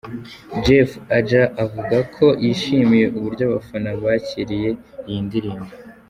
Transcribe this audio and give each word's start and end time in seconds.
Jeff 0.63 0.91
Ajay 1.17 1.51
avuga 1.63 1.97
ko 2.15 2.25
yishimiye 2.45 3.05
uburyo 3.17 3.43
abafana 3.49 3.89
bakiriye 4.03 4.69
iyi 5.09 5.21
ndirimbo. 5.27 5.71